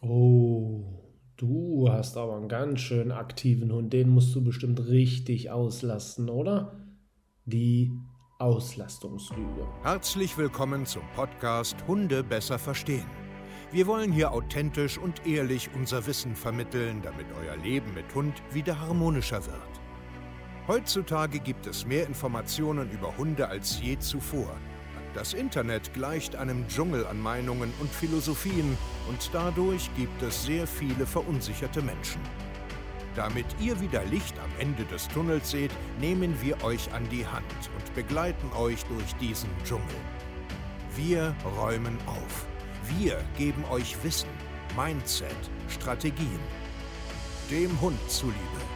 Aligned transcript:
Oh, 0.00 0.84
du 1.36 1.88
hast 1.90 2.16
aber 2.16 2.36
einen 2.36 2.48
ganz 2.48 2.78
schön 2.78 3.10
aktiven 3.10 3.72
Hund. 3.72 3.92
Den 3.92 4.10
musst 4.10 4.32
du 4.32 4.44
bestimmt 4.44 4.86
richtig 4.86 5.50
auslasten, 5.50 6.28
oder? 6.28 6.86
Die 7.46 7.90
Auslastungslüge. 8.38 9.66
Herzlich 9.82 10.38
willkommen 10.38 10.86
zum 10.86 11.02
Podcast 11.16 11.76
Hunde 11.88 12.22
besser 12.22 12.60
verstehen. 12.60 13.06
Wir 13.72 13.88
wollen 13.88 14.12
hier 14.12 14.30
authentisch 14.30 14.98
und 14.98 15.26
ehrlich 15.26 15.68
unser 15.74 16.06
Wissen 16.06 16.36
vermitteln, 16.36 17.02
damit 17.02 17.26
euer 17.42 17.56
Leben 17.56 17.92
mit 17.92 18.14
Hund 18.14 18.40
wieder 18.52 18.78
harmonischer 18.78 19.44
wird. 19.46 19.80
Heutzutage 20.68 21.40
gibt 21.40 21.66
es 21.66 21.84
mehr 21.84 22.06
Informationen 22.06 22.88
über 22.92 23.16
Hunde 23.16 23.48
als 23.48 23.82
je 23.82 23.98
zuvor. 23.98 24.56
Das 25.18 25.34
Internet 25.34 25.92
gleicht 25.94 26.36
einem 26.36 26.68
Dschungel 26.68 27.04
an 27.04 27.20
Meinungen 27.20 27.74
und 27.80 27.90
Philosophien 27.90 28.78
und 29.08 29.30
dadurch 29.32 29.90
gibt 29.96 30.22
es 30.22 30.44
sehr 30.44 30.64
viele 30.64 31.06
verunsicherte 31.06 31.82
Menschen. 31.82 32.20
Damit 33.16 33.46
ihr 33.58 33.80
wieder 33.80 34.04
Licht 34.04 34.38
am 34.38 34.60
Ende 34.60 34.84
des 34.84 35.08
Tunnels 35.08 35.50
seht, 35.50 35.72
nehmen 35.98 36.40
wir 36.40 36.62
euch 36.62 36.92
an 36.92 37.02
die 37.08 37.26
Hand 37.26 37.44
und 37.76 37.94
begleiten 37.96 38.48
euch 38.56 38.84
durch 38.84 39.12
diesen 39.16 39.50
Dschungel. 39.64 39.82
Wir 40.94 41.34
räumen 41.58 41.98
auf. 42.06 42.46
Wir 42.96 43.20
geben 43.36 43.64
euch 43.72 43.96
Wissen, 44.04 44.30
Mindset, 44.76 45.34
Strategien. 45.68 46.38
Dem 47.50 47.80
Hund 47.80 47.98
zuliebe. 48.08 48.67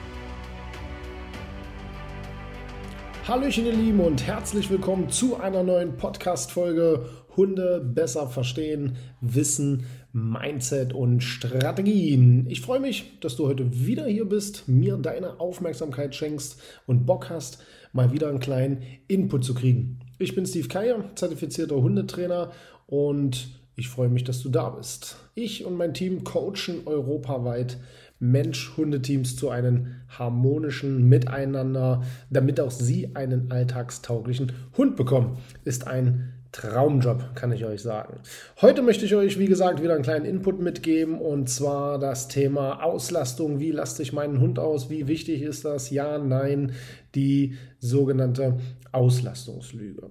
Hallöchen 3.29 3.67
ihr 3.67 3.73
Lieben 3.73 4.01
und 4.01 4.27
herzlich 4.27 4.69
willkommen 4.69 5.09
zu 5.09 5.37
einer 5.39 5.63
neuen 5.63 5.97
Podcast-Folge 5.97 7.07
Hunde 7.37 7.81
besser 7.81 8.27
verstehen, 8.27 8.97
Wissen, 9.21 9.87
Mindset 10.13 10.93
und 10.93 11.23
Strategien. 11.23 12.49
Ich 12.51 12.63
freue 12.63 12.81
mich, 12.81 13.21
dass 13.21 13.37
du 13.37 13.47
heute 13.47 13.87
wieder 13.87 14.07
hier 14.07 14.25
bist, 14.25 14.67
mir 14.67 14.97
deine 14.97 15.39
Aufmerksamkeit 15.39 16.17
schenkst 16.17 16.61
und 16.89 17.07
Bock 17.07 17.31
hast, 17.31 17.63
mal 17.93 18.11
wieder 18.11 18.29
einen 18.29 18.41
kleinen 18.41 18.83
Input 19.07 19.45
zu 19.45 19.55
kriegen. 19.55 20.01
Ich 20.19 20.35
bin 20.35 20.45
Steve 20.45 20.67
Keier, 20.67 21.05
zertifizierter 21.15 21.77
Hundetrainer 21.77 22.51
und 22.89 23.62
ich 23.75 23.89
freue 23.89 24.09
mich, 24.09 24.25
dass 24.25 24.43
du 24.43 24.49
da 24.49 24.71
bist. 24.71 25.17
Ich 25.35 25.65
und 25.65 25.77
mein 25.77 25.95
Team 25.95 26.25
coachen 26.25 26.87
europaweit 26.87 27.79
Mensch-Hundeteams 28.21 29.37
zu 29.37 29.51
einem 29.51 29.97
harmonischen 30.09 31.09
Miteinander, 31.09 32.03
damit 32.31 32.61
auch 32.61 32.71
sie 32.71 33.17
einen 33.17 33.51
alltagstauglichen 33.51 34.53
Hund 34.77 34.97
bekommen. 34.97 35.39
Ist 35.65 35.89
ein 35.89 36.33
Traumjob, 36.53 37.35
kann 37.35 37.51
ich 37.51 37.65
euch 37.65 37.81
sagen. 37.81 38.21
Heute 38.61 38.83
möchte 38.83 39.07
ich 39.07 39.15
euch, 39.15 39.39
wie 39.39 39.47
gesagt, 39.47 39.83
wieder 39.83 39.95
einen 39.95 40.05
kleinen 40.05 40.27
Input 40.27 40.61
mitgeben 40.61 41.19
und 41.19 41.49
zwar 41.49 41.99
das 41.99 42.29
Thema 42.29 42.85
Auslastung. 42.85 43.59
Wie 43.59 43.73
laste 43.73 44.03
ich 44.03 44.13
meinen 44.13 44.39
Hund 44.39 44.59
aus? 44.59 44.91
Wie 44.91 45.09
wichtig 45.09 45.41
ist 45.41 45.65
das? 45.65 45.91
Ja, 45.91 46.19
nein, 46.19 46.73
die 47.15 47.57
sogenannte 47.79 48.59
Auslastungslüge. 48.93 50.11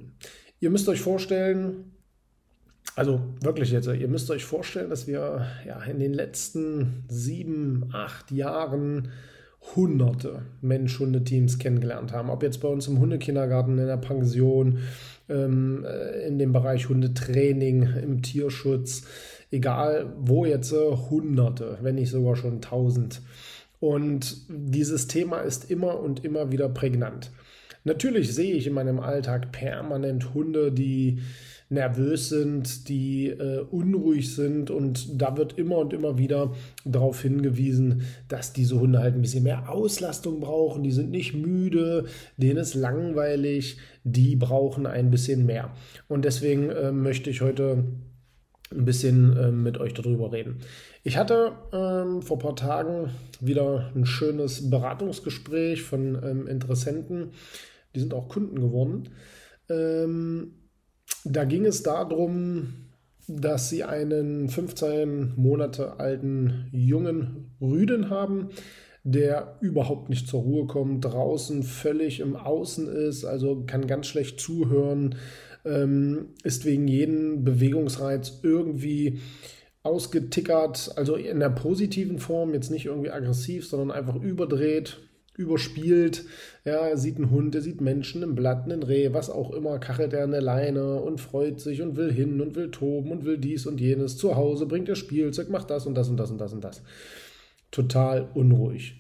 Ihr 0.60 0.70
müsst 0.72 0.90
euch 0.90 1.00
vorstellen, 1.00 1.91
also 2.96 3.22
wirklich 3.42 3.72
jetzt, 3.72 3.88
ihr 3.88 4.08
müsst 4.08 4.30
euch 4.32 4.46
vorstellen, 4.46 4.90
dass 4.90 5.08
wir 5.08 5.48
ja 5.66 5.82
in 5.84 6.00
den 6.00 6.14
letzten 6.14 7.04
sieben, 7.08 7.90
acht 7.94 8.32
Jahren 8.32 9.10
hunderte 9.76 10.42
Mensch-Hunde-Teams 10.62 11.60
kennengelernt 11.60 12.12
haben. 12.12 12.30
Ob 12.30 12.44
jetzt 12.44 12.62
bei 12.62 12.68
uns 12.68 12.88
im 12.88 13.00
Hundekindergarten, 13.00 13.78
in 13.78 13.88
der 13.88 13.98
Pension, 13.98 14.80
ähm, 15.30 15.86
äh, 15.86 16.28
in 16.28 16.40
dem 16.40 16.52
Bereich 16.52 16.90
Hundetraining, 16.90 17.84
im 18.02 18.22
Tierschutz, 18.22 19.04
egal 19.52 20.14
wo 20.20 20.46
jetzt, 20.46 20.74
äh, 20.74 20.96
hunderte, 21.10 21.78
wenn 21.82 21.96
nicht 21.96 22.10
sogar 22.10 22.36
schon 22.36 22.62
tausend. 22.62 23.22
Und 23.80 24.46
dieses 24.50 25.08
Thema 25.08 25.40
ist 25.40 25.70
immer 25.70 26.00
und 26.00 26.26
immer 26.26 26.52
wieder 26.52 26.70
prägnant. 26.70 27.32
Natürlich 27.84 28.34
sehe 28.34 28.54
ich 28.54 28.68
in 28.68 28.74
meinem 28.74 29.00
Alltag 29.00 29.52
permanent 29.52 30.34
Hunde, 30.34 30.72
die 30.72 31.20
nervös 31.72 32.30
sind, 32.30 32.90
die 32.90 33.30
äh, 33.30 33.62
unruhig 33.62 34.36
sind 34.36 34.70
und 34.70 35.22
da 35.22 35.38
wird 35.38 35.58
immer 35.58 35.78
und 35.78 35.94
immer 35.94 36.18
wieder 36.18 36.54
darauf 36.84 37.22
hingewiesen, 37.22 38.04
dass 38.28 38.54
diese 38.54 38.80
Hunde 38.80 39.00
halt 39.00 39.16
ein 39.16 39.22
bisschen 39.22 39.44
mehr 39.44 39.70
Auslastung 39.70 40.42
brauchen, 40.42 40.84
die 40.84 40.92
sind 40.92 41.12
nicht 41.12 41.34
müde, 41.34 42.06
denen 42.38 42.58
ist 42.58 42.76
langweilig, 42.76 43.78
die 44.04 44.36
brauchen 44.36 44.86
ein 44.86 45.12
bisschen 45.12 45.46
mehr. 45.46 45.74
Und 46.08 46.26
deswegen 46.26 46.70
äh, 46.70 46.92
möchte 46.92 47.30
ich 47.30 47.42
heute 47.42 47.86
ein 48.72 48.86
bisschen 48.86 49.38
äh, 49.38 49.52
mit 49.52 49.78
euch 49.80 49.94
darüber 49.94 50.32
reden. 50.32 50.58
Ich 51.04 51.18
hatte 51.18 51.54
ähm, 51.74 52.22
vor 52.22 52.38
ein 52.38 52.42
paar 52.42 52.56
Tagen 52.56 53.10
wieder 53.40 53.92
ein 53.96 54.06
schönes 54.06 54.70
Beratungsgespräch 54.70 55.84
von 55.84 56.22
ähm, 56.24 56.48
Interessenten, 56.48 57.32
die 57.96 58.00
sind 58.00 58.14
auch 58.14 58.30
Kunden 58.30 58.60
geworden. 58.60 59.10
Ähm, 59.70 60.54
da 61.24 61.44
ging 61.46 61.66
es 61.66 61.84
darum, 61.84 62.74
dass 63.28 63.70
sie 63.70 63.84
einen 63.84 64.50
15 64.50 65.34
Monate 65.36 66.00
alten 66.00 66.68
jungen 66.72 67.52
Rüden 67.62 68.10
haben, 68.10 68.50
der 69.04 69.58
überhaupt 69.62 70.10
nicht 70.10 70.28
zur 70.28 70.42
Ruhe 70.42 70.68
kommt, 70.68 71.06
draußen 71.06 71.64
völlig 71.64 72.20
im 72.20 72.36
Außen 72.36 72.88
ist, 72.88 73.26
also 73.26 73.64
kann 73.66 73.88
ganz 73.88 74.08
schlecht 74.08 74.40
zuhören, 74.40 75.16
ähm, 75.66 76.30
ist 76.44 76.66
wegen 76.66 76.88
jedem 76.88 77.44
Bewegungsreiz 77.44 78.40
irgendwie 78.44 79.20
ausgetickert, 79.84 80.92
also 80.96 81.16
in 81.16 81.40
der 81.40 81.50
positiven 81.50 82.20
Form, 82.20 82.54
jetzt 82.54 82.70
nicht 82.70 82.86
irgendwie 82.86 83.10
aggressiv, 83.10 83.68
sondern 83.68 83.92
einfach 83.92 84.16
überdreht, 84.16 85.00
überspielt. 85.42 86.26
Ja, 86.64 86.88
er 86.88 86.98
sieht 86.98 87.18
einen 87.18 87.32
Hund, 87.32 87.56
er 87.56 87.62
sieht 87.62 87.82
Menschen, 87.82 88.24
einen 88.24 88.36
Blatt, 88.36 88.64
einen 88.64 88.84
Reh, 88.84 89.14
was 89.14 89.30
auch 89.30 89.52
immer, 89.52 89.80
kachelt 89.80 90.14
er 90.14 90.24
eine 90.24 90.40
Leine 90.40 91.02
und 91.02 91.20
freut 91.20 91.60
sich 91.60 91.82
und 91.82 91.96
will 91.96 92.12
hin 92.12 92.40
und 92.42 92.56
will 92.56 92.72
toben 92.72 93.12
und 93.12 93.26
will 93.26 93.38
dies 93.38 93.66
und 93.66 93.82
jenes. 93.82 94.18
Zu 94.18 94.36
Hause 94.36 94.66
bringt 94.66 94.90
er 94.90 94.96
Spielzeug, 94.96 95.50
macht 95.50 95.70
das 95.70 95.86
und 95.86 95.96
das 95.96 96.10
und 96.10 96.18
das 96.18 96.32
und 96.32 96.40
das 96.40 96.54
und 96.54 96.64
das. 96.64 96.82
Total 97.72 98.28
unruhig. 98.34 98.96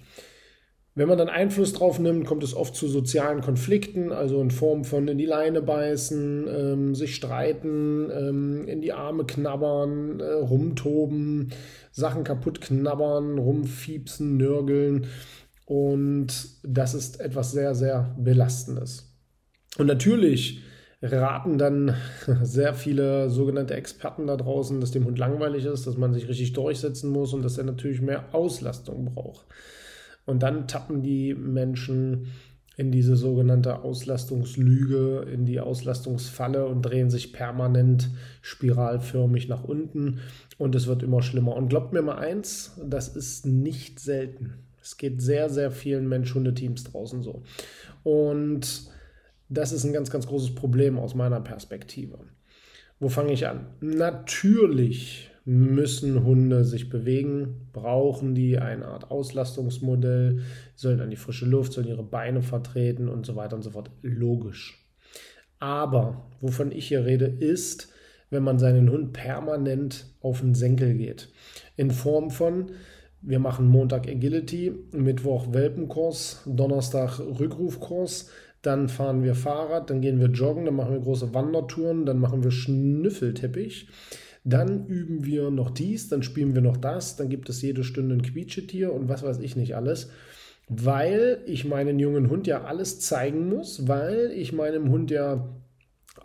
Wenn 0.93 1.07
man 1.07 1.17
dann 1.17 1.29
Einfluss 1.29 1.71
drauf 1.71 1.99
nimmt, 1.99 2.25
kommt 2.27 2.43
es 2.43 2.53
oft 2.53 2.75
zu 2.75 2.89
sozialen 2.89 3.39
Konflikten, 3.39 4.11
also 4.11 4.41
in 4.41 4.51
Form 4.51 4.83
von 4.83 5.07
in 5.07 5.17
die 5.17 5.25
Leine 5.25 5.61
beißen, 5.61 6.47
ähm, 6.49 6.95
sich 6.95 7.15
streiten, 7.15 8.09
ähm, 8.13 8.67
in 8.67 8.81
die 8.81 8.91
Arme 8.91 9.23
knabbern, 9.25 10.19
äh, 10.19 10.33
rumtoben, 10.33 11.53
Sachen 11.93 12.25
kaputt 12.25 12.59
knabbern, 12.59 13.37
rumfiepsen, 13.37 14.35
nörgeln. 14.35 15.07
Und 15.71 16.49
das 16.63 16.93
ist 16.93 17.21
etwas 17.21 17.53
sehr, 17.53 17.75
sehr 17.75 18.13
Belastendes. 18.19 19.15
Und 19.77 19.87
natürlich 19.87 20.61
raten 21.01 21.57
dann 21.57 21.95
sehr 22.43 22.73
viele 22.73 23.29
sogenannte 23.29 23.75
Experten 23.75 24.27
da 24.27 24.35
draußen, 24.35 24.81
dass 24.81 24.91
dem 24.91 25.05
Hund 25.05 25.17
langweilig 25.17 25.63
ist, 25.63 25.87
dass 25.87 25.95
man 25.95 26.13
sich 26.13 26.27
richtig 26.27 26.51
durchsetzen 26.51 27.09
muss 27.09 27.33
und 27.33 27.41
dass 27.41 27.57
er 27.57 27.63
natürlich 27.63 28.01
mehr 28.01 28.35
Auslastung 28.35 29.05
braucht. 29.05 29.45
Und 30.25 30.43
dann 30.43 30.67
tappen 30.67 31.03
die 31.03 31.33
Menschen 31.35 32.27
in 32.75 32.91
diese 32.91 33.15
sogenannte 33.15 33.81
Auslastungslüge, 33.81 35.25
in 35.33 35.45
die 35.45 35.61
Auslastungsfalle 35.61 36.65
und 36.65 36.81
drehen 36.81 37.09
sich 37.09 37.31
permanent 37.31 38.09
spiralförmig 38.41 39.47
nach 39.47 39.63
unten 39.63 40.19
und 40.57 40.75
es 40.75 40.87
wird 40.87 41.01
immer 41.01 41.21
schlimmer. 41.21 41.55
Und 41.55 41.69
glaubt 41.69 41.93
mir 41.93 42.01
mal 42.01 42.17
eins, 42.17 42.77
das 42.83 43.15
ist 43.15 43.45
nicht 43.45 44.01
selten. 44.01 44.65
Es 44.81 44.97
geht 44.97 45.21
sehr, 45.21 45.49
sehr 45.49 45.71
vielen 45.71 46.07
Mensch-Hunde-Teams 46.07 46.83
draußen 46.85 47.21
so. 47.21 47.43
Und 48.03 48.89
das 49.49 49.71
ist 49.71 49.83
ein 49.83 49.93
ganz, 49.93 50.09
ganz 50.09 50.27
großes 50.27 50.55
Problem 50.55 50.97
aus 50.97 51.13
meiner 51.13 51.41
Perspektive. 51.41 52.19
Wo 52.99 53.09
fange 53.09 53.33
ich 53.33 53.47
an? 53.47 53.67
Natürlich 53.79 55.31
müssen 55.43 56.23
Hunde 56.23 56.63
sich 56.63 56.89
bewegen, 56.89 57.67
brauchen 57.73 58.35
die 58.35 58.59
eine 58.59 58.85
Art 58.85 59.09
Auslastungsmodell, 59.09 60.41
sollen 60.75 61.01
an 61.01 61.09
die 61.09 61.15
frische 61.15 61.45
Luft, 61.45 61.73
sollen 61.73 61.87
ihre 61.87 62.03
Beine 62.03 62.41
vertreten 62.41 63.09
und 63.09 63.25
so 63.25 63.35
weiter 63.35 63.55
und 63.55 63.63
so 63.63 63.71
fort. 63.71 63.89
Logisch. 64.01 64.85
Aber 65.59 66.29
wovon 66.41 66.71
ich 66.71 66.87
hier 66.87 67.05
rede, 67.05 67.25
ist, 67.25 67.91
wenn 68.29 68.43
man 68.43 68.59
seinen 68.59 68.89
Hund 68.89 69.13
permanent 69.13 70.05
auf 70.21 70.41
den 70.41 70.55
Senkel 70.55 70.93
geht. 70.95 71.29
In 71.75 71.91
Form 71.91 72.31
von, 72.31 72.71
wir 73.21 73.39
machen 73.39 73.67
Montag 73.67 74.07
Agility, 74.07 74.73
Mittwoch 74.91 75.53
Welpenkurs, 75.53 76.41
Donnerstag 76.45 77.19
Rückrufkurs, 77.19 78.29
dann 78.61 78.89
fahren 78.89 79.23
wir 79.23 79.35
Fahrrad, 79.35 79.89
dann 79.89 80.01
gehen 80.01 80.19
wir 80.19 80.27
joggen, 80.27 80.65
dann 80.65 80.75
machen 80.75 80.93
wir 80.93 81.01
große 81.01 81.33
Wandertouren, 81.33 82.05
dann 82.05 82.19
machen 82.19 82.43
wir 82.43 82.51
Schnüffelteppich. 82.51 83.87
Dann 84.43 84.87
üben 84.87 85.23
wir 85.23 85.51
noch 85.51 85.69
dies, 85.69 86.09
dann 86.09 86.23
spielen 86.23 86.55
wir 86.55 86.61
noch 86.61 86.77
das, 86.77 87.15
dann 87.15 87.29
gibt 87.29 87.49
es 87.49 87.61
jede 87.61 87.83
Stunde 87.83 88.15
ein 88.15 88.21
Quietschetier 88.23 88.91
und 88.91 89.07
was 89.07 89.23
weiß 89.23 89.39
ich 89.39 89.55
nicht 89.55 89.75
alles. 89.75 90.09
Weil 90.67 91.43
ich 91.45 91.65
meinen 91.65 91.99
jungen 91.99 92.29
Hund 92.29 92.47
ja 92.47 92.63
alles 92.63 92.99
zeigen 92.99 93.49
muss, 93.49 93.87
weil 93.87 94.31
ich 94.33 94.53
meinem 94.53 94.89
Hund 94.89 95.11
ja 95.11 95.49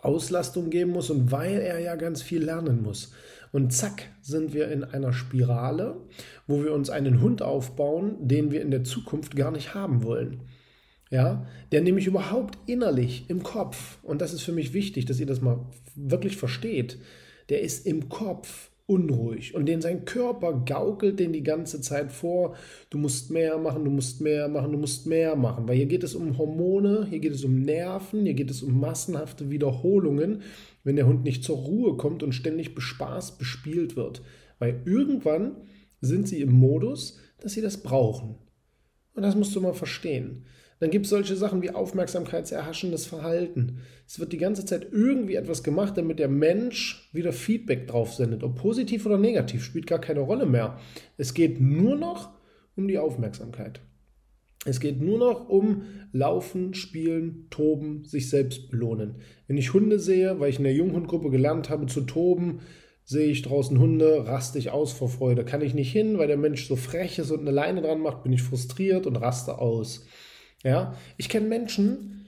Auslastung 0.01 0.69
geben 0.69 0.91
muss 0.91 1.09
und 1.09 1.31
weil 1.31 1.59
er 1.59 1.79
ja 1.79 1.95
ganz 1.95 2.21
viel 2.21 2.43
lernen 2.43 2.81
muss. 2.81 3.13
Und 3.51 3.71
zack, 3.73 4.09
sind 4.21 4.53
wir 4.53 4.69
in 4.69 4.83
einer 4.83 5.13
Spirale, 5.13 6.01
wo 6.47 6.63
wir 6.63 6.73
uns 6.73 6.89
einen 6.89 7.21
Hund 7.21 7.41
aufbauen, 7.41 8.15
den 8.27 8.51
wir 8.51 8.61
in 8.61 8.71
der 8.71 8.83
Zukunft 8.83 9.35
gar 9.35 9.51
nicht 9.51 9.73
haben 9.73 10.03
wollen. 10.03 10.41
Ja, 11.09 11.47
der 11.71 11.81
nämlich 11.81 12.05
überhaupt 12.05 12.57
innerlich 12.65 13.29
im 13.29 13.41
Kopf, 13.41 13.97
und 14.03 14.21
das 14.21 14.33
ist 14.33 14.41
für 14.41 14.51
mich 14.51 14.73
wichtig, 14.73 15.05
dass 15.05 15.19
ihr 15.19 15.25
das 15.25 15.41
mal 15.41 15.65
wirklich 15.95 16.35
versteht, 16.35 16.97
der 17.49 17.61
ist 17.61 17.87
im 17.87 18.09
Kopf 18.09 18.69
unruhig 18.87 19.53
und 19.53 19.65
den 19.65 19.81
sein 19.81 20.05
Körper 20.05 20.63
gaukelt 20.65 21.19
den 21.19 21.33
die 21.33 21.43
ganze 21.43 21.81
Zeit 21.81 22.11
vor, 22.11 22.55
du 22.89 22.97
musst 22.97 23.29
mehr 23.29 23.57
machen, 23.57 23.83
du 23.83 23.91
musst 23.91 24.21
mehr 24.21 24.47
machen, 24.47 24.71
du 24.71 24.77
musst 24.77 25.05
mehr 25.05 25.35
machen, 25.35 25.67
weil 25.67 25.75
hier 25.75 25.85
geht 25.87 26.03
es 26.03 26.15
um 26.15 26.37
Hormone, 26.37 27.05
hier 27.09 27.19
geht 27.19 27.33
es 27.33 27.43
um 27.43 27.61
Nerven, 27.61 28.23
hier 28.23 28.33
geht 28.33 28.49
es 28.49 28.63
um 28.63 28.79
massenhafte 28.79 29.49
Wiederholungen, 29.49 30.41
wenn 30.85 30.95
der 30.95 31.05
Hund 31.05 31.25
nicht 31.25 31.43
zur 31.43 31.57
Ruhe 31.57 31.97
kommt 31.97 32.23
und 32.23 32.31
ständig 32.31 32.75
bespaßt, 32.75 33.37
bespielt 33.37 33.97
wird, 33.97 34.21
weil 34.57 34.81
irgendwann 34.85 35.57
sind 35.99 36.29
sie 36.29 36.39
im 36.39 36.53
Modus, 36.53 37.19
dass 37.41 37.53
sie 37.53 37.61
das 37.61 37.83
brauchen. 37.83 38.35
Und 39.13 39.23
das 39.23 39.35
musst 39.35 39.53
du 39.53 39.59
mal 39.59 39.73
verstehen. 39.73 40.45
Dann 40.79 40.91
gibt 40.91 41.05
es 41.05 41.09
solche 41.09 41.35
Sachen 41.35 41.61
wie 41.61 41.71
aufmerksamkeitserhaschendes 41.71 43.07
Verhalten. 43.07 43.79
Es 44.07 44.19
wird 44.19 44.31
die 44.31 44.37
ganze 44.37 44.65
Zeit 44.65 44.87
irgendwie 44.91 45.35
etwas 45.35 45.63
gemacht, 45.63 45.97
damit 45.97 46.19
der 46.19 46.27
Mensch 46.27 47.09
wieder 47.13 47.33
Feedback 47.33 47.87
drauf 47.87 48.13
sendet. 48.13 48.43
Ob 48.43 48.55
positiv 48.55 49.05
oder 49.05 49.17
negativ, 49.17 49.63
spielt 49.63 49.87
gar 49.87 49.99
keine 49.99 50.19
Rolle 50.19 50.45
mehr. 50.45 50.79
Es 51.17 51.33
geht 51.33 51.59
nur 51.59 51.95
noch 51.95 52.29
um 52.75 52.87
die 52.87 52.99
Aufmerksamkeit. 52.99 53.81
Es 54.65 54.79
geht 54.79 55.01
nur 55.01 55.17
noch 55.17 55.49
um 55.49 55.83
Laufen, 56.11 56.73
Spielen, 56.73 57.47
Toben, 57.49 58.03
sich 58.05 58.29
selbst 58.29 58.69
belohnen. 58.69 59.15
Wenn 59.47 59.57
ich 59.57 59.73
Hunde 59.73 59.97
sehe, 59.97 60.39
weil 60.39 60.49
ich 60.49 60.57
in 60.57 60.63
der 60.63 60.73
Junghundgruppe 60.73 61.29
gelernt 61.29 61.69
habe 61.69 61.85
zu 61.85 62.01
toben, 62.01 62.59
sehe 63.05 63.29
ich 63.29 63.41
draußen 63.41 63.79
Hunde, 63.79 64.27
raste 64.27 64.59
ich 64.59 64.69
aus 64.69 64.91
vor 64.91 65.09
Freude. 65.09 65.45
Kann 65.45 65.61
ich 65.61 65.73
nicht 65.73 65.91
hin, 65.91 66.17
weil 66.17 66.27
der 66.27 66.37
Mensch 66.37 66.67
so 66.67 66.75
frech 66.75 67.17
ist 67.19 67.31
und 67.31 67.41
eine 67.41 67.51
Leine 67.51 67.81
dran 67.81 68.01
macht, 68.01 68.23
bin 68.23 68.33
ich 68.33 68.43
frustriert 68.43 69.07
und 69.07 69.15
raste 69.15 69.59
aus. 69.59 70.05
Ja, 70.63 70.95
ich 71.17 71.29
kenne 71.29 71.47
Menschen, 71.47 72.25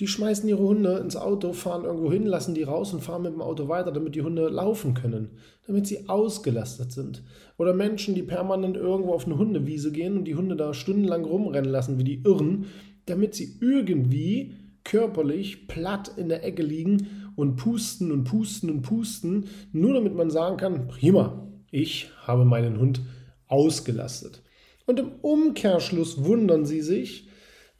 die 0.00 0.08
schmeißen 0.08 0.48
ihre 0.48 0.62
Hunde 0.62 0.98
ins 0.98 1.16
Auto, 1.16 1.52
fahren 1.52 1.84
irgendwo 1.84 2.10
hin, 2.10 2.26
lassen 2.26 2.54
die 2.54 2.64
raus 2.64 2.92
und 2.92 3.00
fahren 3.00 3.22
mit 3.22 3.32
dem 3.32 3.42
Auto 3.42 3.68
weiter, 3.68 3.92
damit 3.92 4.16
die 4.16 4.22
Hunde 4.22 4.48
laufen 4.48 4.94
können, 4.94 5.38
damit 5.66 5.86
sie 5.86 6.08
ausgelastet 6.08 6.92
sind. 6.92 7.22
Oder 7.58 7.74
Menschen, 7.74 8.14
die 8.14 8.24
permanent 8.24 8.76
irgendwo 8.76 9.12
auf 9.12 9.26
eine 9.26 9.38
Hundewiese 9.38 9.92
gehen 9.92 10.18
und 10.18 10.24
die 10.24 10.34
Hunde 10.34 10.56
da 10.56 10.74
stundenlang 10.74 11.24
rumrennen 11.24 11.70
lassen 11.70 11.98
wie 11.98 12.04
die 12.04 12.22
Irren, 12.24 12.66
damit 13.06 13.34
sie 13.34 13.58
irgendwie 13.60 14.54
körperlich 14.82 15.68
platt 15.68 16.12
in 16.16 16.28
der 16.28 16.44
Ecke 16.44 16.62
liegen 16.62 17.32
und 17.36 17.56
pusten 17.56 18.10
und 18.10 18.24
pusten 18.24 18.70
und 18.70 18.82
pusten, 18.82 19.46
nur 19.72 19.94
damit 19.94 20.14
man 20.14 20.30
sagen 20.30 20.56
kann, 20.56 20.88
prima, 20.88 21.48
ich 21.70 22.10
habe 22.22 22.44
meinen 22.44 22.78
Hund 22.78 23.00
ausgelastet. 23.46 24.42
Und 24.86 24.98
im 25.00 25.12
Umkehrschluss 25.22 26.24
wundern 26.24 26.66
sie 26.66 26.82
sich, 26.82 27.28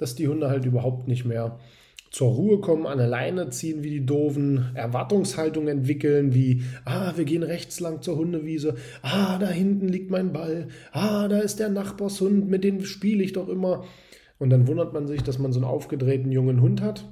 dass 0.05 0.15
die 0.15 0.29
Hunde 0.29 0.51
halt 0.51 0.67
überhaupt 0.67 1.09
nicht 1.09 1.25
mehr 1.25 1.59
zur 2.11 2.29
Ruhe 2.29 2.61
kommen, 2.61 2.87
an 2.87 2.99
der 2.99 3.09
Leine 3.09 3.49
ziehen 3.49 3.83
wie 3.83 3.89
die 3.89 4.05
doofen, 4.05 4.71
Erwartungshaltung 4.75 5.67
entwickeln 5.67 6.35
wie, 6.35 6.63
ah, 6.85 7.15
wir 7.17 7.25
gehen 7.25 7.43
rechts 7.43 7.81
lang 7.81 8.03
zur 8.03 8.17
Hundewiese, 8.17 8.75
ah, 9.01 9.39
da 9.39 9.49
hinten 9.49 9.89
liegt 9.89 10.11
mein 10.11 10.35
Ball, 10.35 10.69
ah, 10.93 11.27
da 11.27 11.39
ist 11.39 11.59
der 11.59 11.71
Nachbarshund, 11.71 12.51
mit 12.51 12.65
dem 12.65 12.85
spiele 12.85 13.25
ich 13.25 13.33
doch 13.33 13.49
immer. 13.49 13.85
Und 14.39 14.51
dann 14.51 14.69
wundert 14.69 14.93
man 14.93 15.07
sich, 15.07 15.23
dass 15.23 15.39
man 15.39 15.55
so 15.55 15.59
einen 15.59 15.69
aufgedrehten 15.69 16.31
jungen 16.31 16.61
Hund 16.61 16.83
hat 16.83 17.11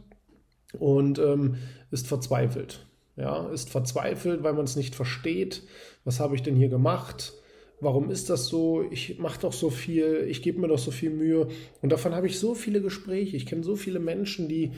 und 0.79 1.19
ähm, 1.19 1.55
ist 1.91 2.07
verzweifelt. 2.07 2.87
Ja, 3.17 3.49
ist 3.49 3.71
verzweifelt, 3.71 4.43
weil 4.43 4.53
man 4.53 4.65
es 4.65 4.77
nicht 4.77 4.95
versteht. 4.95 5.63
Was 6.05 6.21
habe 6.21 6.35
ich 6.35 6.43
denn 6.43 6.57
hier 6.57 6.69
gemacht? 6.69 7.33
Warum 7.83 8.11
ist 8.11 8.31
das 8.31 8.47
so? 8.47 8.85
Ich 8.91 9.19
mache 9.19 9.41
doch 9.41 9.53
so 9.53 9.69
viel, 9.69 10.25
ich 10.29 10.41
gebe 10.41 10.61
mir 10.61 10.69
doch 10.69 10.79
so 10.79 10.93
viel 10.93 11.11
Mühe. 11.11 11.49
Und 11.83 11.93
davon 11.93 12.15
habe 12.15 12.29
ich 12.29 12.39
so 12.39 12.55
viele 12.55 12.81
Gespräche. 12.81 13.37
Ich 13.37 13.45
kenne 13.45 13.65
so 13.65 13.77
viele 13.77 13.99
Menschen, 13.99 14.49
die, 14.49 14.73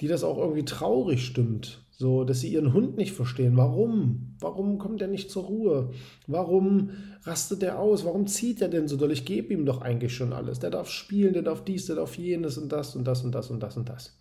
die 0.00 0.06
das 0.06 0.22
auch 0.24 0.38
irgendwie 0.38 0.64
traurig 0.64 1.26
stimmt. 1.26 1.82
So, 1.90 2.24
dass 2.24 2.40
sie 2.40 2.52
ihren 2.52 2.72
Hund 2.72 2.98
nicht 2.98 3.12
verstehen. 3.12 3.56
Warum? 3.56 4.36
Warum 4.38 4.78
kommt 4.78 5.02
er 5.02 5.08
nicht 5.08 5.30
zur 5.30 5.44
Ruhe? 5.44 5.90
Warum 6.26 6.90
rastet 7.24 7.62
er 7.62 7.80
aus? 7.80 8.04
Warum 8.04 8.26
zieht 8.26 8.60
er 8.60 8.68
denn 8.68 8.86
so 8.86 8.96
doll? 8.96 9.10
Ich 9.12 9.24
gebe 9.24 9.52
ihm 9.52 9.66
doch 9.66 9.80
eigentlich 9.80 10.14
schon 10.14 10.32
alles. 10.32 10.60
Der 10.60 10.70
darf 10.70 10.88
spielen, 10.88 11.32
der 11.32 11.42
darf 11.42 11.64
dies, 11.64 11.86
der 11.86 11.96
darf 11.96 12.16
jenes 12.16 12.58
und 12.58 12.70
das 12.70 12.94
und 12.94 13.04
das 13.04 13.24
und 13.24 13.34
das 13.34 13.50
und 13.50 13.62
das 13.62 13.76
und 13.76 13.88
das. 13.88 14.18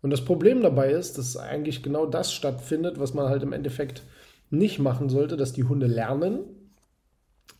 Und 0.00 0.10
das 0.10 0.24
Problem 0.24 0.62
dabei 0.62 0.92
ist, 0.92 1.18
dass 1.18 1.36
eigentlich 1.36 1.82
genau 1.82 2.06
das 2.06 2.32
stattfindet, 2.32 3.00
was 3.00 3.12
man 3.12 3.28
halt 3.28 3.42
im 3.42 3.52
Endeffekt 3.52 4.04
nicht 4.48 4.78
machen 4.78 5.08
sollte, 5.08 5.36
dass 5.36 5.52
die 5.52 5.64
Hunde 5.64 5.88
lernen, 5.88 6.38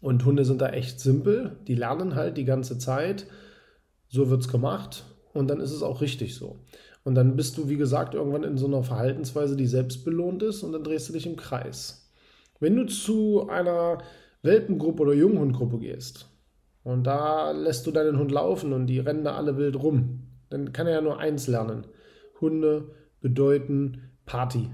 und 0.00 0.24
Hunde 0.24 0.44
sind 0.44 0.60
da 0.60 0.68
echt 0.70 1.00
simpel. 1.00 1.56
Die 1.66 1.74
lernen 1.74 2.14
halt 2.14 2.36
die 2.36 2.44
ganze 2.44 2.78
Zeit. 2.78 3.26
So 4.08 4.30
wird 4.30 4.42
es 4.42 4.48
gemacht. 4.48 5.04
Und 5.34 5.48
dann 5.48 5.60
ist 5.60 5.72
es 5.72 5.82
auch 5.82 6.00
richtig 6.00 6.34
so. 6.34 6.60
Und 7.04 7.14
dann 7.14 7.36
bist 7.36 7.58
du, 7.58 7.68
wie 7.68 7.76
gesagt, 7.76 8.14
irgendwann 8.14 8.44
in 8.44 8.58
so 8.58 8.66
einer 8.66 8.82
Verhaltensweise, 8.82 9.56
die 9.56 9.66
selbst 9.66 10.04
belohnt 10.04 10.42
ist. 10.42 10.62
Und 10.62 10.72
dann 10.72 10.84
drehst 10.84 11.08
du 11.08 11.12
dich 11.12 11.26
im 11.26 11.36
Kreis. 11.36 12.10
Wenn 12.60 12.76
du 12.76 12.86
zu 12.86 13.48
einer 13.48 13.98
Welpengruppe 14.42 15.02
oder 15.02 15.14
Junghundgruppe 15.14 15.78
gehst 15.78 16.28
und 16.84 17.04
da 17.04 17.50
lässt 17.50 17.86
du 17.86 17.90
deinen 17.90 18.18
Hund 18.18 18.30
laufen 18.30 18.72
und 18.72 18.86
die 18.86 18.98
rennen 18.98 19.24
da 19.24 19.36
alle 19.36 19.56
wild 19.56 19.76
rum, 19.76 20.28
dann 20.50 20.72
kann 20.72 20.86
er 20.86 20.94
ja 20.94 21.00
nur 21.00 21.18
eins 21.18 21.46
lernen. 21.46 21.86
Hunde 22.40 22.90
bedeuten 23.20 24.10
Party. 24.26 24.70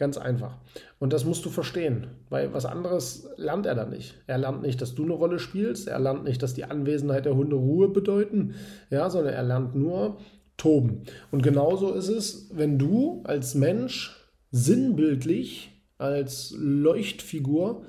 Ganz 0.00 0.16
einfach. 0.16 0.56
Und 0.98 1.12
das 1.12 1.26
musst 1.26 1.44
du 1.44 1.50
verstehen, 1.50 2.06
weil 2.30 2.54
was 2.54 2.64
anderes 2.64 3.28
lernt 3.36 3.66
er 3.66 3.74
da 3.74 3.84
nicht. 3.84 4.14
Er 4.26 4.38
lernt 4.38 4.62
nicht, 4.62 4.80
dass 4.80 4.94
du 4.94 5.02
eine 5.04 5.12
Rolle 5.12 5.38
spielst, 5.38 5.88
er 5.88 5.98
lernt 5.98 6.24
nicht, 6.24 6.42
dass 6.42 6.54
die 6.54 6.64
Anwesenheit 6.64 7.26
der 7.26 7.36
Hunde 7.36 7.56
Ruhe 7.56 7.90
bedeuten, 7.90 8.54
ja, 8.88 9.10
sondern 9.10 9.34
er 9.34 9.42
lernt 9.42 9.74
nur 9.74 10.16
toben. 10.56 11.02
Und 11.30 11.42
genauso 11.42 11.92
ist 11.92 12.08
es, 12.08 12.48
wenn 12.54 12.78
du 12.78 13.20
als 13.24 13.54
Mensch 13.54 14.16
sinnbildlich 14.50 15.70
als 15.98 16.54
Leuchtfigur 16.56 17.84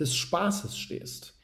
des 0.00 0.16
Spaßes 0.16 0.76
stehst. 0.76 1.38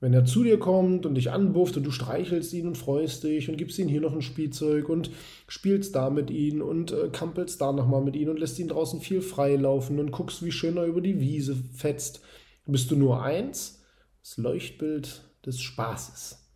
Wenn 0.00 0.14
er 0.14 0.24
zu 0.24 0.42
dir 0.42 0.58
kommt 0.58 1.04
und 1.04 1.14
dich 1.14 1.30
anbufft 1.30 1.76
und 1.76 1.84
du 1.84 1.90
streichelst 1.90 2.54
ihn 2.54 2.66
und 2.66 2.78
freust 2.78 3.22
dich 3.22 3.50
und 3.50 3.58
gibst 3.58 3.78
ihm 3.78 3.88
hier 3.88 4.00
noch 4.00 4.14
ein 4.14 4.22
Spielzeug 4.22 4.88
und 4.88 5.10
spielst 5.46 5.94
da 5.94 6.08
mit 6.08 6.30
ihm 6.30 6.62
und 6.62 6.92
äh, 6.92 7.10
kampelst 7.12 7.60
da 7.60 7.70
nochmal 7.70 8.02
mit 8.02 8.16
ihm 8.16 8.30
und 8.30 8.38
lässt 8.38 8.58
ihn 8.58 8.68
draußen 8.68 9.00
viel 9.00 9.20
frei 9.20 9.56
laufen 9.56 9.98
und 9.98 10.10
guckst, 10.10 10.42
wie 10.42 10.52
schön 10.52 10.78
er 10.78 10.86
über 10.86 11.02
die 11.02 11.20
Wiese 11.20 11.54
fetzt, 11.74 12.22
bist 12.66 12.90
du 12.90 12.96
nur 12.96 13.22
eins, 13.22 13.82
das 14.22 14.38
Leuchtbild 14.38 15.22
des 15.44 15.60
Spaßes. 15.60 16.48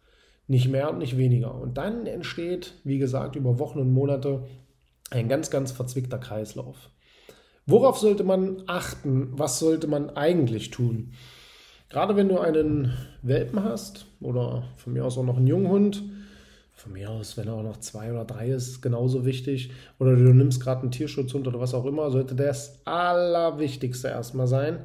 Nicht 0.46 0.68
mehr 0.68 0.90
und 0.90 0.98
nicht 0.98 1.16
weniger. 1.16 1.54
Und 1.54 1.76
dann 1.76 2.06
entsteht, 2.06 2.74
wie 2.84 2.98
gesagt, 2.98 3.36
über 3.36 3.58
Wochen 3.58 3.78
und 3.78 3.92
Monate 3.92 4.46
ein 5.10 5.28
ganz, 5.28 5.50
ganz 5.50 5.72
verzwickter 5.72 6.18
Kreislauf. 6.18 6.90
Worauf 7.66 7.98
sollte 7.98 8.24
man 8.24 8.62
achten? 8.66 9.28
Was 9.32 9.58
sollte 9.58 9.86
man 9.86 10.10
eigentlich 10.10 10.70
tun? 10.70 11.12
Gerade 11.94 12.16
wenn 12.16 12.28
du 12.28 12.40
einen 12.40 12.92
Welpen 13.22 13.62
hast 13.62 14.06
oder 14.20 14.64
von 14.78 14.94
mir 14.94 15.04
aus 15.04 15.16
auch 15.16 15.22
noch 15.22 15.36
einen 15.36 15.46
Junghund, 15.46 16.02
von 16.72 16.92
mir 16.92 17.08
aus, 17.08 17.36
wenn 17.36 17.46
er 17.46 17.54
auch 17.54 17.62
noch 17.62 17.76
zwei 17.76 18.10
oder 18.10 18.24
drei 18.24 18.48
ist, 18.48 18.82
genauso 18.82 19.24
wichtig, 19.24 19.70
oder 20.00 20.16
du 20.16 20.34
nimmst 20.34 20.60
gerade 20.60 20.80
einen 20.80 20.90
Tierschutzhund 20.90 21.46
oder 21.46 21.60
was 21.60 21.72
auch 21.72 21.84
immer, 21.86 22.10
sollte 22.10 22.34
das 22.34 22.84
Allerwichtigste 22.84 24.08
erstmal 24.08 24.48
sein, 24.48 24.80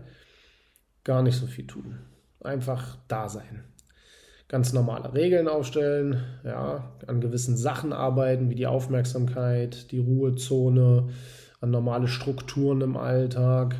gar 1.04 1.24
nicht 1.24 1.36
so 1.36 1.48
viel 1.48 1.66
tun. 1.66 1.98
Einfach 2.42 3.00
da 3.08 3.28
sein. 3.28 3.64
Ganz 4.48 4.72
normale 4.74 5.12
Regeln 5.16 5.48
aufstellen, 5.48 6.22
ja, 6.44 6.92
an 7.08 7.22
gewissen 7.22 7.58
Sachen 7.58 7.92
arbeiten, 7.92 8.52
wie 8.52 8.56
die 8.56 8.68
Aufmerksamkeit, 8.68 9.92
die 9.92 9.98
Ruhezone, 9.98 11.10
an 11.60 11.72
normale 11.72 12.08
Strukturen 12.08 12.82
im 12.82 12.98
Alltag 12.98 13.78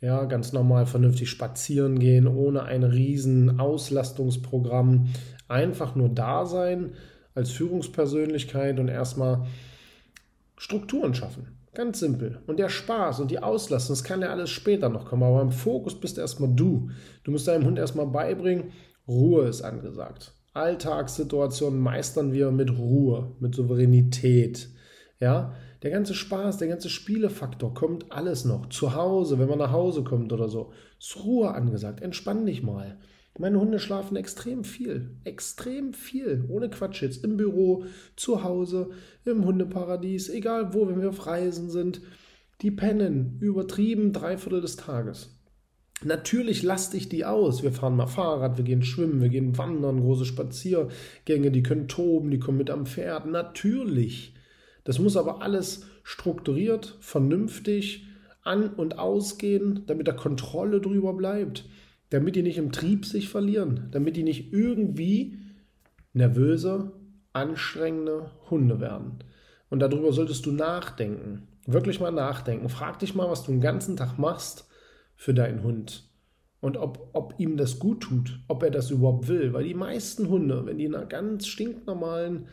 ja, 0.00 0.24
ganz 0.24 0.52
normal 0.52 0.86
vernünftig 0.86 1.28
spazieren 1.28 1.98
gehen, 1.98 2.26
ohne 2.26 2.62
ein 2.64 2.84
riesen 2.84 3.58
Auslastungsprogramm. 3.58 5.08
Einfach 5.48 5.94
nur 5.94 6.08
da 6.08 6.46
sein 6.46 6.92
als 7.34 7.50
Führungspersönlichkeit 7.50 8.78
und 8.78 8.88
erstmal 8.88 9.46
Strukturen 10.56 11.14
schaffen. 11.14 11.48
Ganz 11.74 12.00
simpel. 12.00 12.40
Und 12.46 12.58
der 12.58 12.68
Spaß 12.68 13.20
und 13.20 13.30
die 13.30 13.42
Auslastung, 13.42 13.94
das 13.94 14.04
kann 14.04 14.22
ja 14.22 14.30
alles 14.30 14.50
später 14.50 14.88
noch 14.88 15.06
kommen. 15.06 15.22
Aber 15.22 15.42
im 15.42 15.52
Fokus 15.52 15.98
bist 15.98 16.18
erstmal 16.18 16.52
du. 16.52 16.90
Du 17.24 17.30
musst 17.30 17.46
deinem 17.46 17.64
Hund 17.64 17.78
erstmal 17.78 18.06
beibringen, 18.06 18.72
Ruhe 19.06 19.46
ist 19.46 19.62
angesagt. 19.62 20.32
Alltagssituationen 20.54 21.78
meistern 21.78 22.32
wir 22.32 22.50
mit 22.50 22.76
Ruhe, 22.76 23.36
mit 23.38 23.54
Souveränität. 23.54 24.68
Ja, 25.20 25.54
der 25.82 25.90
ganze 25.90 26.14
Spaß, 26.14 26.58
der 26.58 26.68
ganze 26.68 26.88
Spielefaktor 26.88 27.72
kommt 27.72 28.10
alles 28.10 28.44
noch. 28.44 28.68
Zu 28.68 28.94
Hause, 28.94 29.38
wenn 29.38 29.48
man 29.48 29.58
nach 29.58 29.72
Hause 29.72 30.02
kommt 30.02 30.32
oder 30.32 30.48
so. 30.48 30.72
Ist 30.98 31.22
Ruhe 31.24 31.52
angesagt. 31.54 32.02
Entspann 32.02 32.46
dich 32.46 32.62
mal. 32.62 32.98
Meine 33.38 33.60
Hunde 33.60 33.78
schlafen 33.78 34.16
extrem 34.16 34.64
viel. 34.64 35.16
Extrem 35.22 35.92
viel. 35.92 36.44
Ohne 36.48 36.68
Quatsch 36.68 37.02
jetzt. 37.02 37.22
Im 37.22 37.36
Büro, 37.36 37.84
zu 38.16 38.42
Hause, 38.42 38.90
im 39.24 39.44
Hundeparadies, 39.44 40.28
egal 40.28 40.74
wo, 40.74 40.88
wenn 40.88 41.00
wir 41.00 41.10
auf 41.10 41.26
Reisen 41.26 41.70
sind. 41.70 42.00
Die 42.62 42.72
pennen 42.72 43.38
übertrieben 43.40 44.12
drei 44.12 44.36
Viertel 44.36 44.60
des 44.60 44.74
Tages. 44.74 45.38
Natürlich 46.02 46.64
laste 46.64 46.96
ich 46.96 47.08
die 47.08 47.24
aus. 47.24 47.62
Wir 47.62 47.72
fahren 47.72 47.96
mal 47.96 48.08
Fahrrad, 48.08 48.56
wir 48.56 48.64
gehen 48.64 48.82
schwimmen, 48.82 49.20
wir 49.20 49.28
gehen 49.28 49.56
wandern, 49.58 50.00
große 50.00 50.24
Spaziergänge, 50.24 51.52
die 51.52 51.62
können 51.62 51.86
toben, 51.86 52.30
die 52.32 52.40
kommen 52.40 52.58
mit 52.58 52.70
am 52.70 52.86
Pferd. 52.86 53.26
Natürlich. 53.26 54.34
Das 54.88 54.98
muss 54.98 55.18
aber 55.18 55.42
alles 55.42 55.84
strukturiert, 56.02 56.96
vernünftig 57.00 58.06
an- 58.42 58.70
und 58.70 58.98
ausgehen, 58.98 59.82
damit 59.86 60.08
da 60.08 60.12
Kontrolle 60.12 60.80
drüber 60.80 61.12
bleibt. 61.12 61.68
Damit 62.08 62.36
die 62.36 62.42
nicht 62.42 62.56
im 62.56 62.72
Trieb 62.72 63.04
sich 63.04 63.28
verlieren. 63.28 63.88
Damit 63.90 64.16
die 64.16 64.22
nicht 64.22 64.50
irgendwie 64.50 65.36
nervöse, 66.14 66.94
anstrengende 67.34 68.30
Hunde 68.48 68.80
werden. 68.80 69.18
Und 69.68 69.80
darüber 69.80 70.10
solltest 70.10 70.46
du 70.46 70.52
nachdenken. 70.52 71.48
Wirklich 71.66 72.00
mal 72.00 72.10
nachdenken. 72.10 72.70
Frag 72.70 72.98
dich 72.98 73.14
mal, 73.14 73.28
was 73.28 73.44
du 73.44 73.50
den 73.50 73.60
ganzen 73.60 73.94
Tag 73.94 74.18
machst 74.18 74.70
für 75.16 75.34
deinen 75.34 75.62
Hund. 75.62 76.08
Und 76.60 76.78
ob, 76.78 77.10
ob 77.12 77.34
ihm 77.36 77.58
das 77.58 77.78
gut 77.78 78.04
tut, 78.04 78.40
ob 78.48 78.62
er 78.62 78.70
das 78.70 78.90
überhaupt 78.90 79.28
will. 79.28 79.52
Weil 79.52 79.64
die 79.64 79.74
meisten 79.74 80.30
Hunde, 80.30 80.64
wenn 80.64 80.78
die 80.78 80.86
in 80.86 80.94
einer 80.94 81.04
ganz 81.04 81.46
stinknormalen 81.46 82.46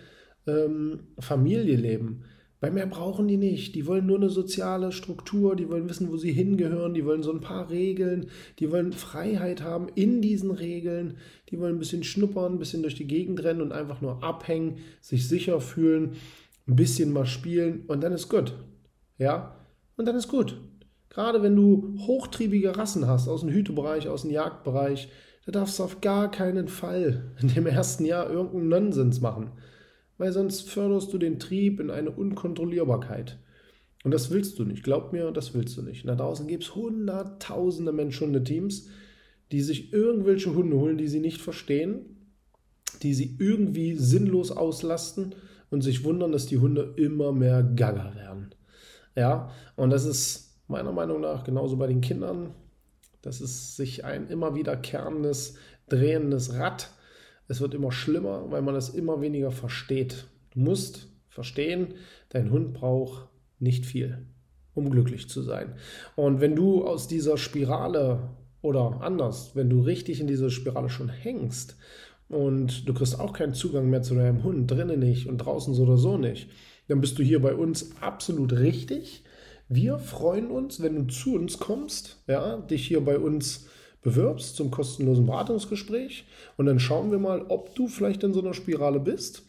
ähm, 0.48 1.00
Familie 1.20 1.76
leben, 1.76 2.24
bei 2.66 2.72
mehr 2.72 2.88
brauchen 2.88 3.28
die 3.28 3.38
nicht. 3.38 3.76
Die 3.76 3.86
wollen 3.86 4.08
nur 4.08 4.18
eine 4.18 4.30
soziale 4.30 4.92
Struktur, 4.92 5.56
die 5.56 5.70
wollen 5.70 5.90
wissen, 5.90 6.10
wo 6.12 6.18
sie 6.18 6.32
hingehören, 6.32 6.94
die 6.94 7.06
wollen 7.06 7.22
so 7.22 7.32
ein 7.32 7.42
paar 7.42 7.70
Regeln, 7.70 8.28
die 8.60 8.72
wollen 8.72 8.94
Freiheit 8.94 9.62
haben 9.62 9.88
in 9.94 10.22
diesen 10.22 10.50
Regeln, 10.52 11.18
die 11.50 11.60
wollen 11.60 11.76
ein 11.76 11.80
bisschen 11.80 12.04
schnuppern, 12.04 12.54
ein 12.54 12.60
bisschen 12.60 12.82
durch 12.82 12.96
die 12.96 13.08
Gegend 13.08 13.44
rennen 13.44 13.62
und 13.62 13.72
einfach 13.72 14.02
nur 14.02 14.24
abhängen, 14.24 14.78
sich 15.00 15.28
sicher 15.28 15.62
fühlen, 15.62 16.14
ein 16.68 16.76
bisschen 16.76 17.14
mal 17.14 17.26
spielen 17.26 17.84
und 17.88 18.02
dann 18.02 18.14
ist 18.14 18.30
gut. 18.30 18.56
Ja? 19.18 19.60
Und 19.98 20.08
dann 20.08 20.16
ist 20.16 20.30
gut. 20.30 20.58
Gerade 21.10 21.44
wenn 21.44 21.56
du 21.56 21.96
hochtriebige 22.00 22.78
Rassen 22.78 23.06
hast, 23.06 23.28
aus 23.28 23.42
dem 23.42 23.52
Hütebereich, 23.52 24.08
aus 24.08 24.24
dem 24.24 24.32
Jagdbereich, 24.32 25.10
da 25.46 25.52
darfst 25.52 25.78
du 25.78 25.84
auf 25.84 26.02
gar 26.02 26.32
keinen 26.32 26.68
Fall 26.68 27.32
in 27.42 27.50
dem 27.50 27.68
ersten 27.68 28.06
Jahr 28.06 28.30
irgendeinen 28.30 28.70
Nonsens 28.70 29.22
machen. 29.22 29.52
Weil 30.18 30.32
sonst 30.32 30.70
förderst 30.70 31.12
du 31.14 31.18
den 31.18 31.40
Trieb 31.40 31.80
in 31.80 31.90
eine 31.90 32.12
Unkontrollierbarkeit. 32.12 33.38
Und 34.04 34.12
das 34.12 34.30
willst 34.30 34.60
du 34.60 34.66
nicht. 34.66 34.84
Glaub 34.84 35.12
mir, 35.14 35.32
das 35.32 35.54
willst 35.54 35.76
du 35.78 35.82
nicht. 35.82 36.08
Da 36.08 36.16
draußen 36.16 36.48
gibt 36.48 36.64
es 36.64 36.76
hunderttausende 36.76 37.92
Mensch-Hunde-Teams, 37.92 38.88
die 39.52 39.62
sich 39.62 39.92
irgendwelche 39.94 40.54
Hunde 40.54 40.78
holen, 40.78 40.98
die 40.98 41.08
sie 41.08 41.20
nicht 41.20 41.42
verstehen, 41.42 42.06
die 43.02 43.14
sie 43.14 43.36
irgendwie 43.40 43.96
sinnlos 43.96 44.52
auslasten 44.52 45.36
und 45.70 45.82
sich 45.82 46.04
wundern, 46.04 46.32
dass 46.32 46.46
die 46.46 46.60
Hunde 46.60 46.94
immer 46.98 47.32
mehr 47.32 47.64
gaga 47.64 48.16
werden. 48.16 48.54
Ja, 49.16 49.50
und 49.76 49.90
das 49.90 50.06
ist 50.06 50.62
meiner 50.68 50.92
Meinung 50.92 51.22
nach 51.22 51.44
genauso 51.44 51.78
bei 51.78 51.88
den 51.88 52.02
Kindern. 52.02 52.52
Das 53.22 53.42
ist 53.42 53.76
sich 53.76 54.06
ein 54.06 54.28
immer 54.28 54.56
wiederkehrendes, 54.56 55.56
drehendes 55.90 56.54
Rad. 56.54 56.90
Es 57.48 57.62
wird 57.62 57.74
immer 57.74 57.92
schlimmer, 57.92 58.50
weil 58.50 58.62
man 58.62 58.76
es 58.76 58.90
immer 58.90 59.22
weniger 59.22 59.52
versteht. 59.52 60.28
Du 60.52 60.60
musst 60.60 61.08
verstehen, 61.30 61.94
dein 62.30 62.50
Hund 62.50 62.74
braucht 62.74 63.28
nicht 63.60 63.86
viel, 63.86 64.26
um 64.74 64.90
glücklich 64.90 65.30
zu 65.30 65.42
sein. 65.42 65.76
Und 66.16 66.42
wenn 66.42 66.56
du 66.56 66.86
aus 66.86 67.08
dieser 67.08 67.38
Spirale 67.38 68.30
oder 68.62 69.02
anders, 69.02 69.56
wenn 69.56 69.70
du 69.70 69.82
richtig 69.82 70.20
in 70.20 70.28
dieser 70.28 70.50
Spirale 70.50 70.90
schon 70.90 71.10
hängst 71.10 71.78
und 72.30 72.88
du 72.88 72.94
kriegst 72.94 73.20
auch 73.20 73.34
keinen 73.34 73.54
Zugang 73.54 73.90
mehr 73.90 74.02
zu 74.02 74.16
deinem 74.16 74.44
Hund, 74.44 74.70
drinnen 74.72 75.00
nicht 75.00 75.28
und 75.28 75.38
draußen 75.38 75.74
so 75.74 75.84
oder 75.84 75.98
so 75.98 76.18
nicht, 76.18 76.50
dann 76.88 77.02
bist 77.02 77.18
du 77.20 77.24
hier 77.24 77.42
bei 77.42 77.54
uns 77.54 77.92
absolut 78.02 78.54
richtig. 78.54 79.24
Wir 79.68 79.98
freuen 79.98 80.52
uns, 80.52 80.82
wenn 80.82 80.96
du 80.96 81.08
zu 81.08 81.36
uns 81.36 81.60
kommst, 81.60 82.24
ja, 82.28 82.58
dich 82.58 82.88
hier 82.88 83.04
bei 83.04 83.18
uns 83.18 83.68
bewirbst 84.06 84.56
zum 84.56 84.70
kostenlosen 84.70 85.26
Beratungsgespräch 85.26 86.26
und 86.58 86.68
dann 86.68 86.80
schauen 86.80 87.10
wir 87.10 87.18
mal, 87.18 87.44
ob 87.50 87.74
du 87.74 87.88
vielleicht 87.88 88.22
in 88.24 88.36
so 88.36 88.40
einer 88.40 88.54
Spirale 88.54 89.00
bist 89.00 89.48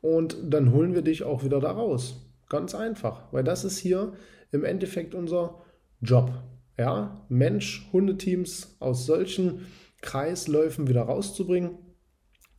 und 0.00 0.38
dann 0.42 0.72
holen 0.72 0.94
wir 0.94 1.02
dich 1.02 1.24
auch 1.24 1.44
wieder 1.44 1.60
da 1.60 1.72
raus. 1.72 2.16
Ganz 2.48 2.74
einfach, 2.74 3.30
weil 3.32 3.44
das 3.44 3.64
ist 3.64 3.76
hier 3.76 4.14
im 4.50 4.64
Endeffekt 4.64 5.14
unser 5.14 5.62
Job. 6.00 6.32
Ja, 6.78 7.26
Mensch-Hundeteams 7.28 8.76
aus 8.80 9.04
solchen 9.04 9.66
Kreisläufen 10.00 10.88
wieder 10.88 11.02
rauszubringen 11.02 11.72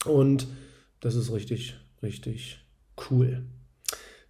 und 0.05 0.45
das 0.99 1.15
ist 1.15 1.33
richtig, 1.33 1.79
richtig 2.03 2.59
cool. 3.09 3.43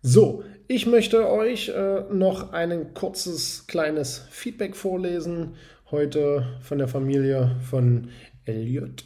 So, 0.02 0.46
ich 0.70 0.86
möchte 0.86 1.30
euch 1.30 1.68
äh, 1.68 2.04
noch 2.14 2.54
ein 2.54 2.94
kurzes 2.94 3.68
kleines 3.68 4.20
Feedback 4.30 4.78
vorlesen. 4.78 5.56
Heute 5.92 6.46
von 6.62 6.78
der 6.78 6.88
Familie 6.88 7.56
von 7.68 8.10
Elliot. 8.46 9.06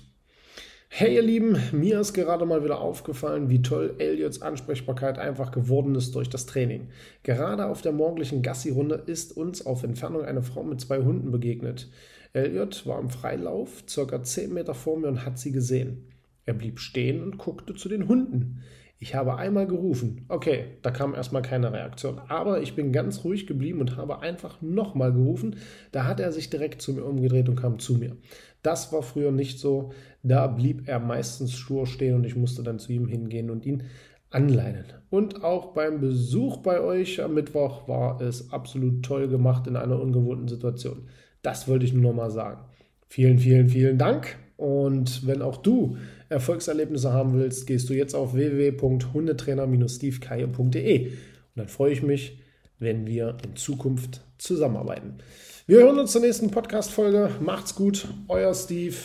Hey 0.89 1.15
ihr 1.15 1.21
Lieben, 1.21 1.55
mir 1.71 2.01
ist 2.01 2.11
gerade 2.11 2.45
mal 2.45 2.61
wieder 2.61 2.81
aufgefallen, 2.81 3.49
wie 3.49 3.61
toll 3.61 3.95
Elliots 3.99 4.41
Ansprechbarkeit 4.41 5.17
einfach 5.17 5.51
geworden 5.51 5.95
ist 5.95 6.13
durch 6.13 6.27
das 6.27 6.45
Training. 6.45 6.89
Gerade 7.23 7.67
auf 7.67 7.81
der 7.81 7.93
morgendlichen 7.93 8.41
Gassi-Runde 8.41 8.95
ist 9.05 9.37
uns 9.37 9.65
auf 9.65 9.83
Entfernung 9.83 10.25
eine 10.25 10.43
Frau 10.43 10.61
mit 10.61 10.81
zwei 10.81 10.97
Hunden 10.97 11.31
begegnet. 11.31 11.89
Elliot 12.33 12.85
war 12.85 12.99
im 12.99 13.09
Freilauf, 13.09 13.85
circa 13.87 14.21
10 14.21 14.53
Meter 14.53 14.73
vor 14.73 14.99
mir 14.99 15.07
und 15.07 15.25
hat 15.25 15.39
sie 15.39 15.53
gesehen. 15.53 16.09
Er 16.45 16.53
blieb 16.53 16.81
stehen 16.81 17.23
und 17.23 17.37
guckte 17.37 17.75
zu 17.75 17.87
den 17.87 18.09
Hunden. 18.09 18.61
Ich 19.03 19.15
habe 19.15 19.35
einmal 19.35 19.67
gerufen. 19.67 20.23
Okay, 20.29 20.77
da 20.81 20.89
kam 20.89 21.13
erstmal 21.13 21.41
keine 21.41 21.73
Reaktion. 21.73 22.21
Aber 22.29 22.61
ich 22.61 22.73
bin 22.73 22.93
ganz 22.93 23.25
ruhig 23.25 23.47
geblieben 23.47 23.81
und 23.81 23.97
habe 23.97 24.21
einfach 24.21 24.61
nochmal 24.61 25.11
gerufen. 25.11 25.57
Da 25.91 26.05
hat 26.05 26.21
er 26.21 26.31
sich 26.31 26.49
direkt 26.49 26.81
zu 26.81 26.93
mir 26.93 27.03
umgedreht 27.03 27.49
und 27.49 27.57
kam 27.57 27.79
zu 27.79 27.95
mir. 27.95 28.15
Das 28.61 28.93
war 28.93 29.03
früher 29.03 29.33
nicht 29.33 29.59
so. 29.59 29.91
Da 30.23 30.47
blieb 30.47 30.87
er 30.87 30.99
meistens 30.99 31.51
stur 31.51 31.85
stehen 31.85 32.15
und 32.15 32.23
ich 32.23 32.37
musste 32.37 32.63
dann 32.63 32.79
zu 32.79 32.93
ihm 32.93 33.09
hingehen 33.09 33.49
und 33.49 33.65
ihn 33.65 33.83
anleinen. 34.29 34.85
Und 35.09 35.43
auch 35.43 35.73
beim 35.73 35.99
Besuch 35.99 36.59
bei 36.59 36.79
euch 36.79 37.21
am 37.21 37.33
Mittwoch 37.33 37.89
war 37.89 38.21
es 38.21 38.53
absolut 38.53 39.03
toll 39.03 39.27
gemacht 39.27 39.67
in 39.67 39.75
einer 39.75 39.99
ungewohnten 39.99 40.47
Situation. 40.47 41.09
Das 41.41 41.67
wollte 41.67 41.83
ich 41.83 41.91
nur 41.91 42.03
noch 42.03 42.13
mal 42.13 42.31
sagen. 42.31 42.61
Vielen, 43.09 43.37
vielen, 43.37 43.67
vielen 43.67 43.97
Dank. 43.97 44.37
Und 44.55 45.27
wenn 45.27 45.41
auch 45.41 45.57
du 45.57 45.97
Erfolgserlebnisse 46.33 47.13
haben 47.13 47.39
willst, 47.39 47.67
gehst 47.67 47.89
du 47.89 47.93
jetzt 47.93 48.15
auf 48.15 48.33
www.hundetrainer-stevekeier.de. 48.33 51.07
Und 51.07 51.13
dann 51.55 51.67
freue 51.67 51.93
ich 51.93 52.01
mich, 52.03 52.39
wenn 52.79 53.07
wir 53.07 53.37
in 53.45 53.55
Zukunft 53.55 54.21
zusammenarbeiten. 54.37 55.19
Wir 55.65 55.79
hören 55.79 55.97
uns 55.99 56.11
zur 56.11 56.19
nächsten 56.21 56.51
Podcast-Folge. 56.51 57.29
Macht's 57.39 57.75
gut, 57.75 58.09
euer 58.27 58.53
Steve. 58.53 58.97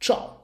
Ciao. 0.00 0.41